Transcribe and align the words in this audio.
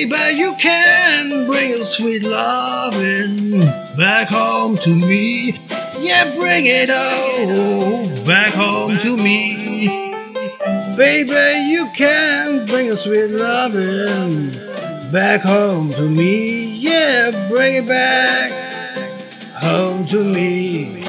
Baby, 0.00 0.38
you 0.38 0.54
can 0.58 1.46
bring 1.46 1.68
your 1.68 1.84
sweet 1.84 2.24
loving 2.24 3.60
back 3.98 4.28
home 4.28 4.76
to 4.78 4.96
me. 4.96 5.60
Yeah, 5.98 6.34
bring 6.36 6.64
it 6.64 6.88
all 6.88 8.08
back 8.24 8.54
home 8.54 8.96
to 8.96 9.16
me. 9.18 10.24
Baby, 10.96 11.68
you 11.68 11.90
can 11.94 12.64
bring 12.64 12.86
your 12.86 12.96
sweet 12.96 13.26
loving 13.26 14.52
back 15.12 15.42
home 15.42 15.90
to 15.90 16.08
me. 16.08 16.76
Yeah, 16.78 17.48
bring 17.50 17.74
it 17.74 17.86
back 17.86 18.52
home 19.52 20.06
to 20.06 20.24
me. 20.24 20.99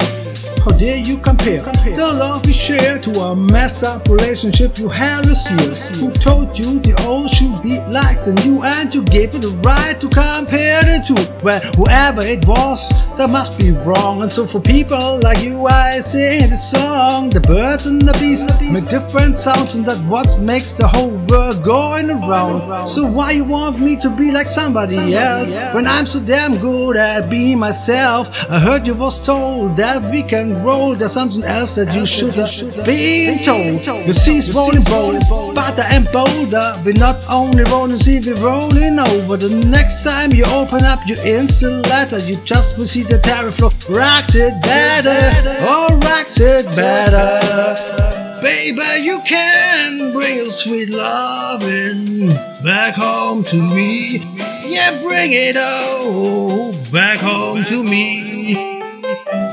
How 0.64 0.70
dare 0.70 0.98
you 0.98 1.18
compare, 1.18 1.60
compare. 1.60 1.96
the 1.96 2.12
love 2.12 2.46
we 2.46 2.52
share 2.52 2.96
to 2.96 3.10
a 3.18 3.34
messed 3.34 3.82
up 3.82 4.06
relationship 4.08 4.78
you 4.78 4.88
had 4.88 5.24
this 5.24 5.50
year? 5.50 5.74
Who 5.98 6.12
told 6.12 6.56
you 6.56 6.78
the 6.78 6.94
old 7.04 7.30
should 7.30 7.60
be 7.62 7.80
like 7.90 8.24
the 8.24 8.34
new 8.44 8.62
and 8.62 8.94
you 8.94 9.02
gave 9.02 9.34
it 9.34 9.40
the 9.42 9.48
right 9.64 10.00
to 10.00 10.08
compare 10.08 10.80
the 10.82 11.02
two? 11.04 11.18
Well, 11.42 11.58
whoever 11.74 12.22
it 12.22 12.46
was, 12.46 12.90
that 13.16 13.28
must 13.28 13.58
be 13.58 13.72
wrong. 13.72 14.22
And 14.22 14.30
so 14.30 14.46
for 14.46 14.60
people 14.60 15.18
like 15.20 15.42
you, 15.42 15.66
I 15.66 15.98
sing 15.98 16.48
this 16.50 16.70
song. 16.70 17.30
The 17.30 17.40
birds 17.40 17.86
and 17.86 18.00
the 18.00 18.12
bees 18.20 18.44
make 18.72 18.88
different 18.88 19.38
sounds, 19.38 19.74
and 19.74 19.84
that's 19.84 19.98
what 20.02 20.38
makes 20.38 20.74
the 20.74 20.86
whole 20.86 21.16
world 21.26 21.64
going 21.64 22.08
around. 22.08 22.86
So 22.86 23.04
why 23.04 23.32
you 23.32 23.42
want 23.42 23.80
me 23.80 23.96
to 23.96 24.08
be 24.10 24.30
like 24.30 24.46
somebody 24.46 25.12
else 25.16 25.50
when 25.74 25.88
I'm 25.88 26.06
so 26.06 26.20
damn 26.20 26.58
good 26.58 26.96
at 26.96 27.28
being 27.28 27.58
myself? 27.58 28.30
I 28.48 28.60
heard 28.60 28.86
you 28.86 28.94
was 28.94 29.20
told 29.26 29.76
that 29.78 30.08
we 30.08 30.22
can 30.22 30.51
roll. 30.62 30.94
There's 30.96 31.12
something 31.12 31.44
else 31.44 31.74
that 31.76 31.94
you 31.94 32.04
should 32.06 32.34
have 32.34 32.84
been 32.84 33.44
told. 33.44 34.06
You 34.06 34.12
see, 34.12 34.38
it's 34.38 34.52
rolling 34.54 34.82
bold, 34.84 35.20
butter 35.54 35.82
and 35.82 36.06
bolder. 36.12 36.80
We're 36.84 36.94
not 36.94 37.22
only 37.30 37.64
rolling, 37.64 37.96
see, 37.96 38.20
we're 38.20 38.36
rolling 38.36 38.98
over. 38.98 39.36
The 39.36 39.50
next 39.50 40.02
time 40.04 40.32
you 40.32 40.44
open 40.46 40.84
up 40.84 41.00
your 41.06 41.18
instant 41.24 41.86
letter, 41.88 42.18
you 42.18 42.36
just 42.44 42.76
will 42.76 42.86
see 42.86 43.02
the 43.02 43.18
tariff 43.18 43.56
flow. 43.56 43.70
Rocks 43.88 44.34
it 44.34 44.60
better, 44.62 45.32
oh, 45.68 45.98
rocks 46.02 46.38
it 46.40 46.66
better. 46.76 48.40
Baby, 48.42 49.04
you 49.04 49.20
can 49.24 50.12
bring 50.12 50.36
your 50.38 50.50
sweet 50.50 50.90
loving 50.90 52.28
back 52.64 52.94
home 52.94 53.44
to 53.44 53.56
me. 53.56 54.18
Yeah, 54.64 55.00
bring 55.00 55.32
it 55.32 55.56
all 55.56 56.72
back 56.90 57.18
home 57.18 57.62
to 57.64 57.84
me. 57.84 58.81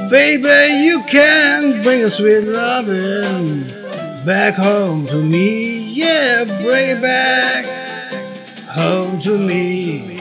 Baby, 0.10 0.86
you 0.86 1.04
can 1.04 1.84
bring 1.84 2.04
a 2.04 2.10
sweet 2.10 2.42
loving 2.42 3.68
back 4.26 4.56
home 4.56 5.06
to 5.06 5.22
me. 5.22 5.94
Yeah, 5.94 6.46
bring 6.46 6.98
it 6.98 7.02
back 7.02 7.66
home 8.66 9.22
to 9.22 9.38
me. 9.38 10.19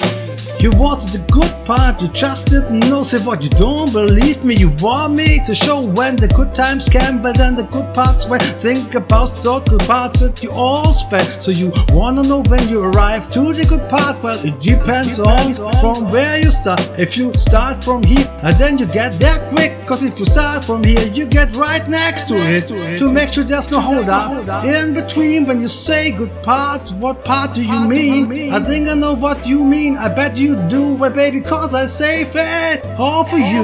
You 0.60 0.72
wanted 0.72 1.10
the 1.10 1.24
good 1.30 1.54
part, 1.64 2.02
you 2.02 2.08
just 2.08 2.48
didn't 2.48 2.80
know. 2.90 3.04
Say 3.04 3.18
what 3.24 3.44
you 3.44 3.50
don't 3.50 3.92
believe 3.92 4.42
me. 4.42 4.56
You 4.56 4.70
want 4.80 5.14
me 5.14 5.40
to 5.46 5.54
show 5.54 5.86
when 5.92 6.16
the 6.16 6.26
good 6.26 6.52
times 6.52 6.88
came, 6.88 7.22
but 7.22 7.36
then 7.36 7.54
the 7.54 7.62
good 7.62 7.94
parts 7.94 8.26
when 8.26 8.40
think 8.40 8.96
about 8.96 9.28
those 9.44 9.62
good 9.68 9.80
parts 9.82 10.18
that 10.18 10.42
you 10.42 10.50
all 10.50 10.92
spent. 10.92 11.40
So 11.40 11.52
you 11.52 11.72
wanna 11.90 12.24
know 12.24 12.42
when 12.42 12.68
you 12.68 12.82
arrive 12.82 13.30
to 13.32 13.52
the 13.52 13.66
good 13.66 13.88
part? 13.88 14.20
Well, 14.20 14.38
it 14.44 14.60
depends, 14.60 15.20
on, 15.20 15.54
from 15.80 16.10
where 16.10 16.38
you 16.40 16.50
start. 16.50 16.80
If 16.98 17.16
you 17.16 17.32
start 17.34 17.84
from 17.84 18.02
here, 18.02 18.26
and 18.42 18.56
then 18.56 18.78
you 18.78 18.86
get 18.86 19.12
there 19.20 19.38
quick. 19.50 19.86
Cause 19.86 20.02
if 20.02 20.18
you 20.18 20.24
start 20.24 20.64
from 20.64 20.82
here, 20.82 21.00
you 21.14 21.24
get 21.24 21.54
right 21.54 21.88
next 21.88 22.28
to 22.28 22.34
it. 22.34 22.66
To 22.98 23.12
make 23.12 23.32
sure 23.32 23.44
there's 23.44 23.70
no 23.70 23.80
hold 23.80 24.08
up 24.08 24.64
in 24.64 24.92
between 24.92 25.46
when 25.46 25.60
you 25.60 25.68
say 25.68 26.10
good 26.10 26.32
part. 26.42 26.90
What 26.94 27.24
part 27.24 27.54
do 27.54 27.62
you 27.62 27.88
mean? 27.88 28.52
I 28.52 28.58
think 28.58 28.88
I 28.88 28.94
know 28.94 29.14
what 29.14 29.46
you 29.46 29.64
mean. 29.64 29.96
I 29.96 30.08
bet 30.08 30.36
you 30.36 30.47
do 30.68 31.04
it, 31.04 31.14
baby, 31.14 31.40
cause 31.40 31.74
I 31.74 31.86
say 31.86 32.22
it 32.22 32.84
all 32.98 33.24
for 33.24 33.36
you. 33.36 33.62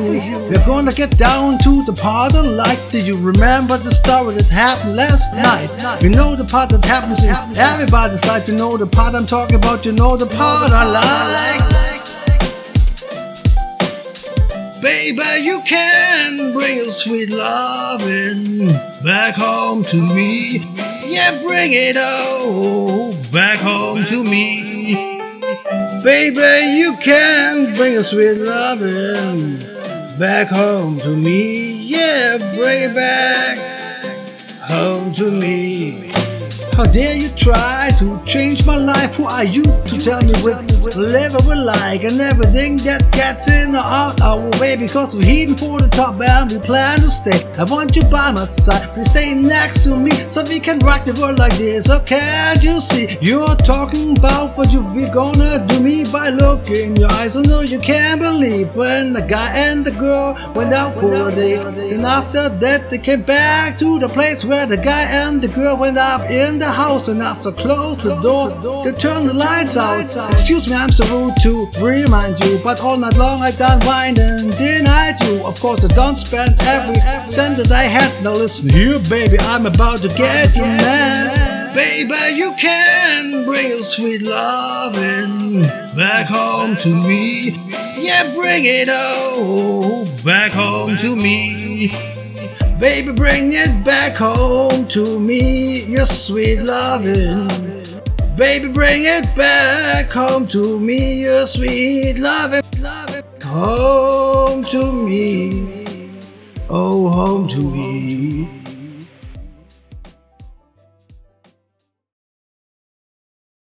We're 0.50 0.64
gonna 0.66 0.92
get 0.92 1.16
down 1.18 1.58
to 1.58 1.84
the 1.84 1.92
part 1.92 2.34
I 2.34 2.40
like. 2.40 2.90
Do 2.90 2.98
you 2.98 3.16
remember 3.16 3.76
the 3.78 3.90
story 3.90 4.34
that 4.34 4.46
happened 4.46 4.96
last 4.96 5.32
night? 5.34 6.02
You 6.02 6.10
know 6.10 6.36
the 6.36 6.44
part 6.44 6.70
that 6.70 6.84
happens 6.84 7.22
in 7.22 7.34
everybody's 7.56 8.24
life. 8.26 8.48
You 8.48 8.54
know 8.54 8.76
the 8.76 8.86
part 8.86 9.14
I'm 9.14 9.26
talking 9.26 9.56
about. 9.56 9.84
You 9.84 9.92
know 9.92 10.16
the 10.16 10.26
part 10.26 10.70
I 10.72 10.84
like. 10.84 11.84
Baby, 14.82 15.22
you 15.42 15.62
can 15.66 16.52
bring 16.52 16.76
your 16.76 16.90
sweet 16.90 17.30
loving 17.30 18.68
back 19.02 19.34
home 19.34 19.82
to 19.84 19.96
me. 19.96 20.58
Yeah, 21.06 21.42
bring 21.42 21.72
it 21.72 21.96
all 21.96 23.14
back 23.32 23.58
home 23.58 24.04
to 24.04 24.22
me. 24.22 25.13
Baby, 26.04 26.76
you 26.76 26.98
can 26.98 27.74
bring 27.76 27.96
a 27.96 28.02
sweet 28.02 28.34
loving 28.34 29.58
back 30.18 30.48
home 30.48 30.98
to 30.98 31.08
me. 31.08 31.82
Yeah, 31.82 32.36
bring 32.36 32.90
it 32.90 32.94
back 32.94 33.56
home 34.60 35.14
to 35.14 35.30
me. 35.30 36.12
How 36.76 36.84
dare 36.84 37.16
you 37.16 37.28
try 37.30 37.90
to 37.98 38.20
change 38.24 38.66
my 38.66 38.76
life? 38.76 39.14
Who 39.16 39.24
are 39.24 39.44
you 39.44 39.62
to 39.62 39.98
tell 39.98 40.22
me 40.22 40.32
what 40.42 40.56
I 40.96 41.46
will 41.46 41.64
like 41.64 42.04
and 42.04 42.20
everything 42.20 42.78
that 42.78 43.12
gets 43.12 43.48
in 43.48 43.76
or 43.76 43.78
out 43.78 44.20
our 44.20 44.50
way? 44.60 44.76
Because 44.76 45.14
we're 45.14 45.24
heading 45.24 45.54
for 45.56 45.80
the 45.80 45.88
top 45.88 46.20
and 46.20 46.50
we 46.50 46.58
plan 46.58 46.98
to 47.00 47.10
stay. 47.10 47.40
I 47.56 47.64
want 47.64 47.94
you 47.94 48.02
by 48.04 48.32
my 48.32 48.44
side, 48.44 48.92
please 48.94 49.10
stay 49.10 49.34
next 49.34 49.84
to 49.84 49.96
me 49.96 50.10
so 50.28 50.42
we 50.44 50.58
can 50.58 50.80
rock 50.80 51.04
the 51.04 51.14
world 51.20 51.38
like 51.38 51.56
this. 51.56 51.88
Oh, 51.88 52.00
can't 52.00 52.62
you 52.62 52.80
see? 52.80 53.18
You're 53.20 53.54
talking 53.56 54.16
about 54.18 54.56
what 54.58 54.72
you 54.72 54.82
we 54.94 55.08
gonna 55.08 55.64
do 55.68 55.80
me 55.80 56.04
by 56.10 56.30
looking 56.30 56.90
in 56.90 56.96
your 56.96 57.10
eyes. 57.12 57.36
I 57.36 57.42
know 57.42 57.60
you 57.60 57.78
can't 57.78 58.20
believe 58.20 58.74
when 58.74 59.12
the 59.12 59.22
guy 59.22 59.56
and 59.56 59.84
the 59.84 59.92
girl 59.92 60.34
went 60.54 60.72
out 60.72 60.94
for 60.94 61.28
a 61.28 61.34
day. 61.34 61.56
Then 61.56 62.04
after 62.04 62.48
that 62.48 62.90
they 62.90 62.98
came 62.98 63.22
back 63.22 63.78
to 63.78 63.98
the 63.98 64.08
place 64.08 64.44
where 64.44 64.66
the 64.66 64.76
guy 64.76 65.02
and 65.02 65.40
the 65.40 65.48
girl 65.48 65.76
went 65.76 65.98
up 65.98 66.22
in 66.34 66.58
the 66.58 66.70
house 66.70 67.08
and 67.08 67.22
after 67.22 67.52
close 67.52 67.98
the 68.02 68.14
door, 68.20 68.50
they 68.84 68.92
turn 68.92 69.26
the 69.26 69.34
lights 69.34 69.76
out. 69.76 70.32
Excuse 70.32 70.68
me, 70.68 70.74
I'm 70.74 70.90
so 70.90 71.04
rude 71.14 71.36
to 71.42 71.66
remind 71.80 72.42
you, 72.44 72.58
but 72.62 72.80
all 72.80 72.96
night 72.96 73.16
long 73.16 73.40
I 73.40 73.50
done 73.52 73.80
wine 73.86 74.18
and 74.18 74.50
denied 74.56 75.20
you. 75.22 75.44
Of 75.44 75.60
course, 75.60 75.84
I 75.84 75.88
don't 75.88 76.16
spend 76.16 76.60
every 76.62 76.96
cent 77.22 77.56
that 77.58 77.70
I 77.70 77.84
had. 77.84 78.22
Now 78.22 78.32
listen 78.32 78.68
here, 78.68 78.98
baby, 79.08 79.38
I'm 79.40 79.66
about 79.66 79.98
to 80.00 80.08
get 80.08 80.54
you 80.56 80.62
mad. 80.62 81.74
Baby, 81.74 82.36
you 82.36 82.54
can 82.58 83.44
bring 83.44 83.68
your 83.68 83.82
sweet 83.82 84.22
loving 84.22 85.62
back 85.96 86.26
home 86.26 86.76
to 86.76 86.88
me. 86.88 87.50
Yeah, 87.98 88.32
bring 88.34 88.64
it 88.64 88.88
all 88.88 90.06
back 90.24 90.52
home 90.52 90.96
to 90.98 91.16
me. 91.16 92.23
Baby, 92.78 93.12
bring 93.12 93.52
it 93.52 93.84
back 93.84 94.16
home 94.16 94.88
to 94.88 95.20
me, 95.20 95.84
your 95.84 96.06
sweet 96.06 96.60
loving. 96.60 97.48
Baby, 98.36 98.68
bring 98.68 99.04
it 99.04 99.24
back 99.36 100.10
home 100.10 100.48
to 100.48 100.80
me, 100.80 101.22
your 101.22 101.46
sweet 101.46 102.18
loving. 102.18 102.62
Home 103.44 104.64
to 104.64 104.92
me, 104.92 106.10
oh, 106.68 107.08
home 107.08 107.46
to 107.48 107.58
me. 107.58 108.63